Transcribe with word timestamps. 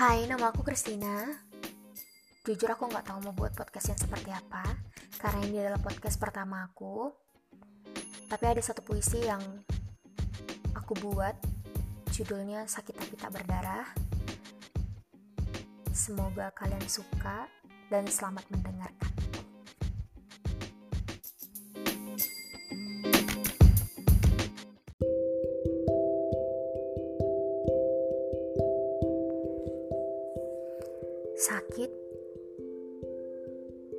Hai, 0.00 0.24
nama 0.24 0.48
aku 0.48 0.64
Christina. 0.64 1.28
Jujur 2.48 2.72
aku 2.72 2.88
nggak 2.88 3.04
tahu 3.04 3.20
mau 3.20 3.36
buat 3.36 3.52
podcast 3.52 3.92
yang 3.92 4.00
seperti 4.00 4.32
apa, 4.32 4.64
karena 5.20 5.40
ini 5.44 5.56
adalah 5.60 5.76
podcast 5.76 6.16
pertama 6.16 6.64
aku. 6.64 7.12
Tapi 8.24 8.44
ada 8.48 8.64
satu 8.64 8.80
puisi 8.80 9.20
yang 9.20 9.44
aku 10.72 10.96
buat, 11.04 11.36
judulnya 12.16 12.64
Sakit 12.64 12.96
Tapi 12.96 13.14
Tak 13.20 13.28
Berdarah. 13.28 13.92
Semoga 15.92 16.48
kalian 16.56 16.88
suka 16.88 17.44
dan 17.92 18.08
selamat 18.08 18.48
mendengarkan. 18.56 19.19
Sakit, 31.40 31.88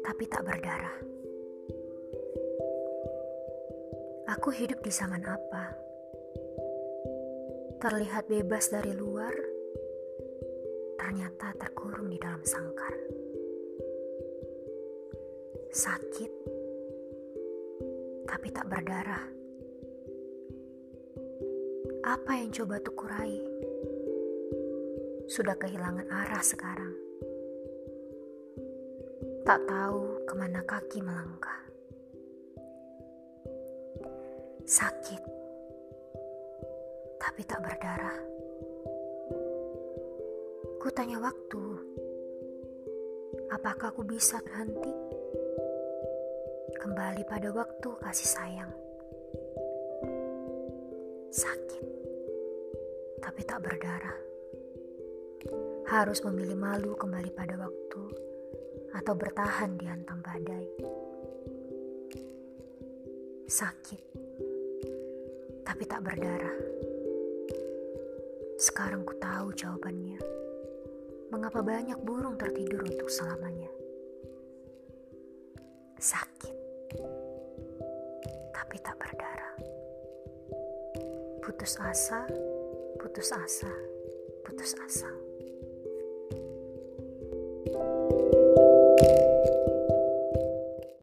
tapi 0.00 0.24
tak 0.24 0.40
berdarah. 0.40 0.96
Aku 4.32 4.48
hidup 4.56 4.80
di 4.80 4.88
zaman 4.88 5.20
apa? 5.20 5.76
Terlihat 7.76 8.32
bebas 8.32 8.72
dari 8.72 8.96
luar, 8.96 9.36
ternyata 10.96 11.52
terkurung 11.60 12.08
di 12.08 12.16
dalam 12.16 12.40
sangkar. 12.40 12.96
Sakit, 15.76 16.32
tapi 18.24 18.48
tak 18.48 18.64
berdarah. 18.64 19.24
Apa 22.00 22.32
yang 22.40 22.48
coba 22.48 22.80
tuh 22.80 22.96
kurai? 22.96 23.36
Sudah 25.28 25.52
kehilangan 25.60 26.08
arah 26.08 26.40
sekarang 26.40 27.05
tak 29.46 29.62
tahu 29.62 30.26
ke 30.26 30.34
mana 30.34 30.58
kaki 30.66 30.98
melangkah. 31.06 31.62
Sakit, 34.66 35.22
tapi 37.22 37.46
tak 37.46 37.62
berdarah. 37.62 38.18
Ku 40.82 40.90
tanya 40.90 41.22
waktu, 41.22 41.62
apakah 43.54 43.94
aku 43.94 44.02
bisa 44.02 44.42
berhenti? 44.42 44.90
Kembali 46.82 47.22
pada 47.30 47.54
waktu 47.54 47.90
kasih 48.02 48.26
sayang. 48.26 48.72
Sakit, 51.30 51.86
tapi 53.22 53.46
tak 53.46 53.62
berdarah. 53.62 54.18
Harus 55.86 56.18
memilih 56.26 56.58
malu 56.58 56.98
kembali 56.98 57.30
pada 57.30 57.54
waktu 57.62 58.25
atau 59.06 59.14
bertahan 59.14 59.78
di 59.78 59.86
hantam 59.86 60.18
badai. 60.18 60.66
Sakit, 63.46 64.02
tapi 65.62 65.86
tak 65.86 66.02
berdarah. 66.02 66.58
Sekarang 68.58 69.06
ku 69.06 69.14
tahu 69.22 69.54
jawabannya. 69.54 70.18
Mengapa 71.30 71.62
banyak 71.62 72.02
burung 72.02 72.34
tertidur 72.34 72.82
untuk 72.82 73.06
selamanya? 73.06 73.70
Sakit, 76.02 76.58
tapi 78.58 78.76
tak 78.82 78.98
berdarah. 78.98 79.54
Putus 81.46 81.78
asa, 81.78 82.26
putus 82.98 83.30
asa, 83.30 83.70
putus 84.42 84.74
asa. 84.82 85.10
thank 87.66 88.10
you 88.10 88.25